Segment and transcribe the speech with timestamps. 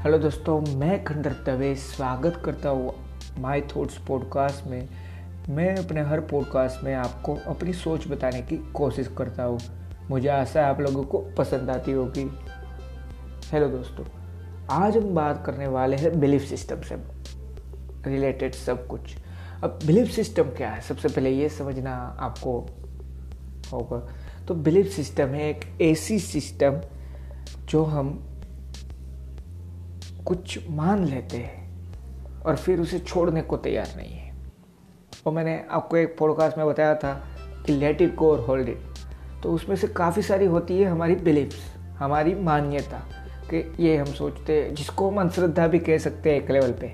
[0.00, 2.92] Hello दोस्तों, मैं खंडर दवे स्वागत करता हूँ
[3.38, 4.88] माय थॉट्स पॉडकास्ट में।
[5.48, 9.58] मैं अपने हर पॉडकास्ट में आपको अपनी सोच बताने की कोशिश करता हूँ।
[10.10, 12.24] मुझे आशा है आप लोगों को पसंद आती होगी।
[13.52, 14.04] हेलो दोस्तों,
[14.70, 16.96] आज हम बात करने वाले हैं बिलीफ सिस्टम से
[18.06, 19.14] रिलेटेड सब कुछ।
[19.64, 20.80] अब बिलीफ सिस्टम क्या है?
[20.80, 22.58] सबसे पहले ये समझना आपको
[23.72, 24.00] होगा।
[24.48, 26.80] तो बिलीफ सिस्टम है एक ऐसी सिस्टम
[27.68, 28.29] जो हम
[30.26, 31.60] कुछ मान लेते हैं
[32.42, 34.34] और फिर उसे छोड़ने को तैयार नहीं है।
[35.26, 37.26] और मैंने आपको एक पॉडकास्ट में बताया था
[37.66, 38.78] कि लेट इट गो और होल्ड इट
[39.42, 42.98] तो उसमें से काफ़ी सारी होती है हमारी बिलीव्स हमारी मान्यता
[43.50, 46.88] कि ये हम सोचते हैं, जिसको हम अंधश्रद्धा भी कह सकते हैं एक लेवल पे।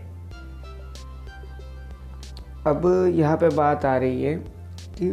[2.70, 4.34] अब यहाँ पे बात आ रही है
[4.98, 5.10] कि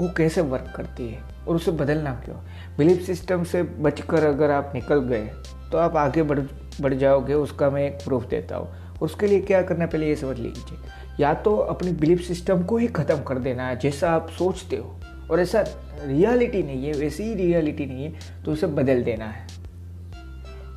[0.00, 2.36] वो कैसे वर्क करती है और उसे बदलना क्यों?
[2.78, 5.30] बिलीफ सिस्टम से बचकर अगर आप निकल गए
[5.72, 6.40] तो आप आगे बढ़
[6.80, 10.38] बढ़ जाओगे, उसका मैं एक प्रूफ देता हूँ। उसके लिए क्या करना पहले ये समझ
[10.38, 10.78] लीजिए।
[11.20, 14.94] या तो अपनी बिलीफ सिस्टम को ही ख़त्म कर देना है, जैसा आप सोचते हो।
[15.30, 15.64] और ऐसा
[16.04, 19.46] रियलिटी नहीं है, वैसी ही रियलिटी नहीं है तो उसे बदल देना है।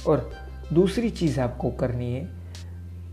[0.08, 0.30] और
[0.74, 2.28] दूसरी चीज़ आपको करनी है,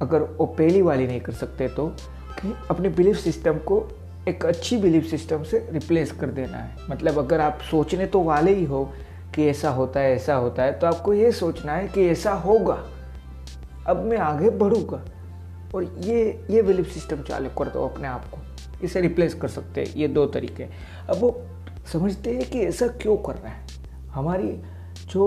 [0.03, 1.87] अगर वो पहली वाली नहीं कर सकते तो
[2.35, 3.87] कि अपने बिलीफ सिस्टम को
[4.29, 8.55] एक अच्छी बिलीफ सिस्टम से रिप्लेस कर देना है। मतलब अगर आप सोचने तो वाले
[8.55, 8.93] ही हो
[9.35, 12.75] कि ऐसा होता है, ऐसा होता है तो आपको ये सोचना है कि ऐसा होगा,
[13.87, 15.03] अब मैं आगे बढ़ूँगा।
[15.75, 18.39] और ये ये बिलीफ सिस्टम चालू कर दो अपने आप को,
[18.85, 21.41] इसे रिप्लेस कर सकते हैं, ये दो तरीके। अब वो
[21.93, 23.67] समझते हैं कि ऐसा क्यों कर रहा है।
[24.13, 24.53] हमारी
[25.11, 25.27] जो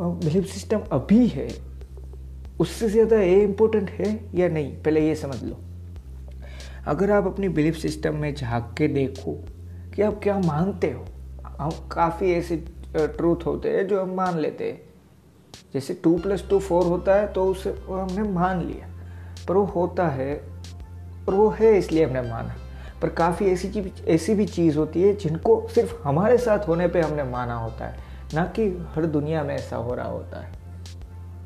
[0.00, 1.48] बिलीफ सिस्टम अभी है,
[2.60, 5.58] उससे ज़्यादा ये इम्पोर्टेंट है या नहीं, पहले ये समझ लो।
[6.86, 9.32] अगर आप अपनी बिलीफ सिस्टम में झाँक के देखो
[9.94, 11.04] कि आप क्या मानते हो
[11.58, 12.56] हम काफ़ी ऐसे
[12.96, 14.80] ट्रूथ होते हैं, जो हम मान लेते हैं।
[15.74, 18.88] जैसे टू प्लस टू फोर होता है तो उसे हमने मान लिया।
[19.48, 20.42] पर वो होता है,
[21.28, 22.54] और वो है इसलिए हमने माना।
[23.02, 27.00] पर काफ़ी ऐसी चीज़, ऐसी भी चीज़ होती है, जिनको सिर्फ़ हमारे साथ होने पे
[27.00, 27.98] हमने माना होता है।
[28.34, 30.52] ना कि हर दुनिया में ऐसा हो रहा होता है।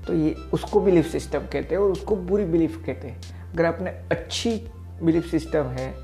[0.07, 3.21] तो ये उसको बिलीफ सिस्टम कहते हैं, और उसको बुरी बिलीफ कहते हैं।
[3.53, 4.69] अगर आपने अच्छी
[5.03, 5.95] बिलीफ सिस्टम है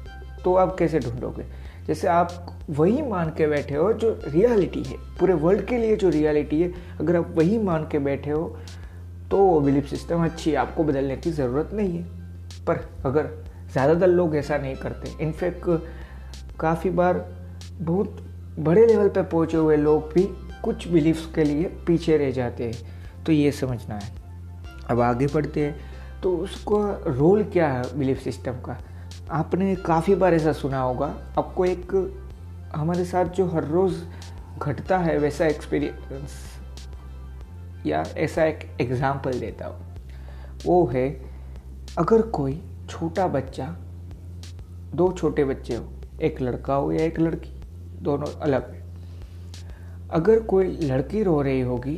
[0.45, 1.62] तो आप कैसे ढूंढोगे?
[1.87, 6.09] जैसे आप वही मान के बैठे हो जो रियलिटी है। पूरे वर्ल्ड के लिए जो
[6.11, 8.45] रियलिटी है, अगर आप वही मान के बैठे हो
[9.31, 12.05] तो बिलीफ सिस्टम अच्छी है, आपको बदलने की ज़रूरत नहीं है।
[12.67, 13.29] पर अगर
[13.73, 17.25] ज़्यादातर लोग ऐसा नहीं करते इनफैक्ट काफ़ी बार
[17.81, 18.25] बहुत
[18.59, 20.29] बड़े लेवल पर पहुँचे हुए लोग भी
[20.65, 24.11] कुछ बिलीफ्स के लिए पीछे रह जाते हैं। तो ये समझना है।
[24.91, 26.79] अब आगे बढ़ते हैं तो उसका
[27.09, 28.79] रोल क्या है बिलीफ सिस्टम का?
[29.33, 31.07] आपने काफ़ी बार ऐसा सुना होगा।
[31.39, 31.93] आपको एक,
[32.77, 34.03] हमारे साथ जो हर रोज़
[34.59, 36.35] घटता है, वैसा एक्सपीरियंस
[37.87, 39.95] या ऐसा एक एग्ज़ाम्पल देता हूँ।
[40.67, 41.09] वो है,
[41.99, 42.61] अगर कोई
[42.91, 43.67] छोटा बच्चा,
[44.95, 45.85] दो छोटे बच्चे हो,
[46.23, 47.55] एक लड़का हो या एक लड़की,
[48.03, 48.81] दोनों अलग है।
[50.11, 51.97] अगर कोई लड़की रो रही होगी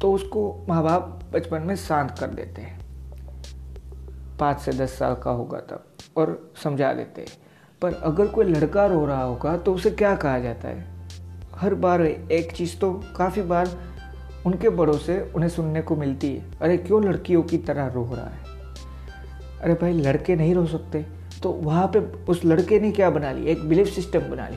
[0.00, 2.78] तो उसको माँ बाप बचपन में शांत कर देते हैं।
[4.38, 7.26] पाँच से दस साल का होगा तब। और समझा देते
[7.82, 10.86] पर अगर कोई लड़का रो रहा होगा तो उसे क्या कहा जाता है?
[11.54, 13.70] हर बार एक चीज़ तो काफ़ी बार
[14.46, 18.26] उनके बड़ों से उन्हें सुनने को मिलती है। अरे, क्यों लड़कियों की तरह रो रहा
[18.26, 18.38] है?
[19.60, 21.06] अरे भाई, लड़के नहीं रो सकते।
[21.42, 24.56] तो वहाँ पे उस लड़के ने क्या बना ली एक बिलीफ सिस्टम बना ली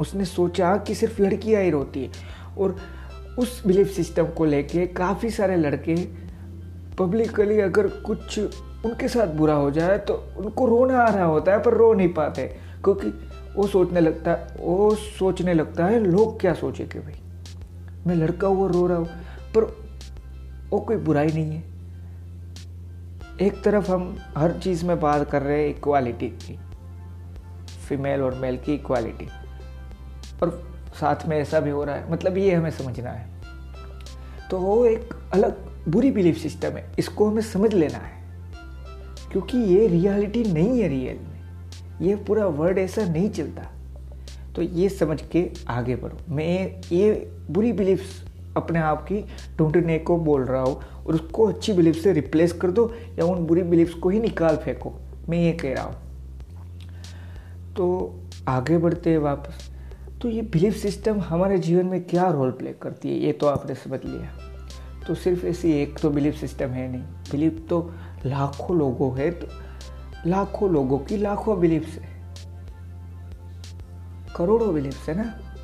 [0.00, 2.10] उसने सोचा कि सिर्फ़ लड़कियाँ ही रोती है।
[2.58, 2.76] और
[3.38, 6.27] उस बिलीफ सिस्टम को लेके काफ़ी सारे लड़के
[6.98, 11.62] पब्लिकली अगर कुछ उनके साथ बुरा हो जाए तो उनको रोना आ रहा होता है,
[11.62, 12.46] पर रो नहीं पाते।
[12.84, 13.08] क्योंकि
[13.56, 17.20] वो सोचने लगता है वो सोचने लगता है, लोग क्या सोचेंगे भाई,
[18.06, 19.06] मैं लड़का हुआ, रो रहा हूँ
[19.54, 19.64] पर
[20.70, 21.62] वो कोई बुराई नहीं है।
[23.40, 26.58] एक तरफ़ हम हर चीज़ में बात कर रहे हैं इक्वालिटी की
[27.88, 29.28] फीमेल और मेल की इक्वालिटी
[30.42, 30.50] और
[31.00, 33.26] साथ में ऐसा भी हो रहा है मतलब ये हमें समझना है।
[34.50, 38.16] तो वो एक अलग बुरी बिलीफ सिस्टम है, इसको हमें समझ लेना है।
[39.32, 43.62] क्योंकि ये रियलिटी नहीं है रियल में। ये पूरा वर्ड ऐसा नहीं चलता।
[44.56, 48.22] तो ये समझ के आगे बढ़ो। मैं ये बुरी बिलीफ्स
[48.56, 49.24] अपने आप की
[49.58, 53.46] ढूँढने को बोल रहा हूँ और उसको अच्छी बिलीफ से रिप्लेस कर दो या उन
[53.46, 54.92] बुरी बिलीफ्स को ही निकाल फेंको।
[55.28, 55.96] मैं ये कह रहा हूँ।
[57.76, 58.14] तो
[58.48, 59.70] आगे बढ़ते हैं वापस।
[60.22, 63.74] तो ये बिलीफ सिस्टम हमारे जीवन में क्या रोल प्ले करती है, ये तो आपने
[63.74, 64.47] समझ लिया।
[65.08, 67.92] तो सिर्फ़ ऐसी एक तो बिलीफ सिस्टम है नहीं। बिलीफ तो
[68.26, 69.46] लाखों लोगों है तो
[70.26, 72.08] लाखों लोगों की लाखों बिलीफ्स है।
[74.36, 75.54] करोड़ों बिलीफ्स है ना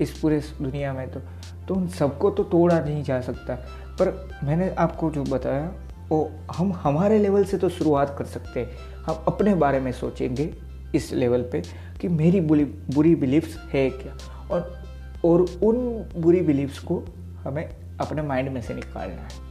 [0.00, 1.20] इस पूरे दुनिया में तो।
[1.68, 3.54] तो उन सबको तो तोड़ा नहीं जा सकता।
[3.86, 5.72] पर मैंने आपको जो बताया,
[6.08, 10.54] वो हम, हमारे लेवल से तो शुरुआत कर सकते हैं। हम अपने बारे में सोचेंगे
[10.94, 11.62] इस लेवल पे
[12.00, 14.16] कि मेरी बुरी बुरी बिलीव्स है क्या।
[14.50, 14.84] और
[15.24, 17.02] और उन बुरी बिलीव्स को
[17.44, 19.42] हमें अपने माइंड में से निकालना है।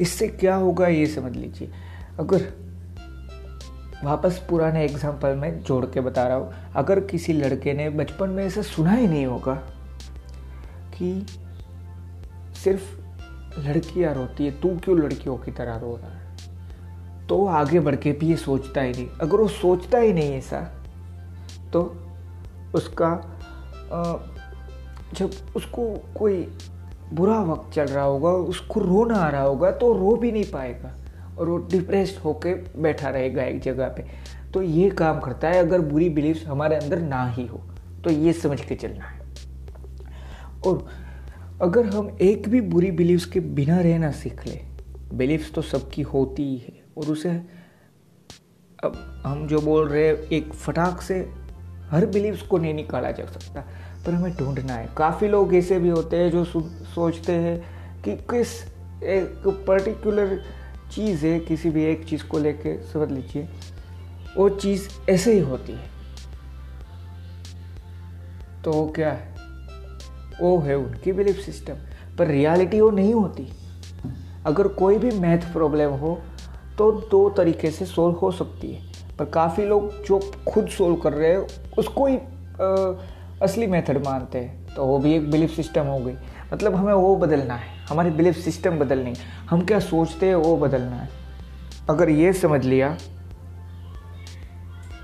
[0.00, 1.70] इससे क्या होगा ये समझ लीजिए।
[2.18, 2.52] अगर
[4.04, 8.44] वापस पुराने एग्ज़ाम्पल में जोड़ के बता रहा हूँ, अगर किसी लड़के ने बचपन में
[8.44, 9.54] ऐसा सुना ही नहीं होगा
[10.94, 11.26] कि
[12.54, 16.22] सिर्फ़ लड़कियाँ रोती है, तू क्यों लड़कियों की तरह रो रहा है?
[17.26, 20.60] तो आगे बढ़ के भी ये सोचता ही नहीं। अगर वो सोचता ही नहीं ऐसा
[21.72, 21.82] तो
[22.74, 23.10] उसका
[25.14, 26.42] जब उसको कोई
[27.14, 30.94] बुरा वक्त चल रहा होगा, उसको रोना आ रहा होगा तो रो भी नहीं पाएगा
[31.38, 34.04] और वो डिप्रेस्ड होके बैठा रहेगा एक जगह पे।
[34.52, 37.60] तो ये काम करता है, अगर बुरी बिलीव्स हमारे अंदर ना ही हो
[38.04, 39.22] तो ये समझ के चलना है।
[40.66, 40.86] और
[41.62, 44.60] अगर हम एक भी बुरी बिलीव्स के बिना रहना सीख ले
[45.14, 47.30] बिलीव्स तो सबकी होती ही है और उसे
[48.78, 51.18] अब हम जो बोल रहे हैं, एक फटाक से
[51.90, 53.64] हर बिलीव्स को नहीं निकाला जा सकता।
[54.06, 58.48] पर हमें ढूंढना है। काफ़ी लोग ऐसे भी होते हैं जो सोचते हैं कि किस
[59.04, 60.38] एक पर्टिकुलर
[60.92, 63.48] चीज़ है किसी भी एक चीज़ को लेके समझ लीजिए।
[64.36, 65.92] वो चीज़ ऐसे ही होती है।
[68.64, 69.34] तो वो क्या है?
[70.40, 71.74] वो है उनकी बिलीफ सिस्टम
[72.18, 73.48] पर रियलिटी वो नहीं होती।
[74.46, 76.18] अगर कोई भी मैथ प्रॉब्लम हो
[76.78, 78.82] तो दो तरीके से सोल्व हो सकती है।
[79.18, 80.18] पर काफ़ी लोग जो
[80.48, 81.46] खुद सोल्व कर रहे हैं
[81.78, 82.20] उसको ही आ,
[83.42, 86.14] असली मेथड मानते हैं तो वो भी एक बिलीफ सिस्टम हो गई।
[86.52, 89.12] मतलब हमें वो बदलना है, हमारी बिलीफ सिस्टम बदलनी
[89.50, 91.08] हम क्या सोचते हैं, वो बदलना है।
[91.90, 92.96] अगर ये समझ लिया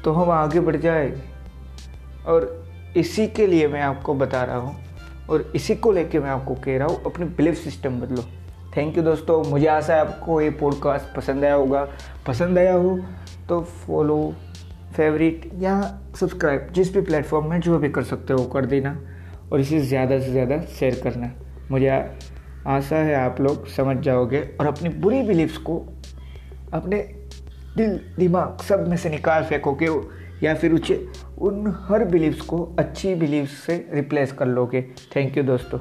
[0.04, 1.22] तो हम आगे बढ़ जाएँगे।
[2.26, 4.76] और इसी के लिए मैं आपको बता रहा हूँ,
[5.30, 8.22] और इसी को लेके मैं आपको कह रहा हूँ, अपनी बिलीफ सिस्टम बदलो।
[8.76, 11.86] थैंक यू दोस्तों, मुझे आशा है आपको ये पॉडकास्ट पसंद आया होगा।
[12.26, 12.98] पसंद आया हो
[13.48, 14.16] तो फॉलो
[14.96, 15.80] फेवरेट या
[16.20, 18.96] सब्सक्राइब जिस भी प्लेटफॉर्म में जो भी कर सकते हो, कर देना
[19.52, 21.32] और इसे ज़्यादा से ज़्यादा शेयर करना।
[21.70, 21.88] मुझे
[22.68, 25.78] आशा है आप लोग समझ जाओगे और अपनी बुरी बिलीफ्स को
[26.72, 26.98] अपने
[27.76, 29.88] दिल, दिमाग सब में से निकाल फेंकोगे
[30.42, 30.94] या फिर उसे
[31.38, 34.82] उन हर बिलीव्स को अच्छी बिलीव्स से रिप्लेस कर लोगे।
[35.16, 35.78] थैंक यू दोस्तों।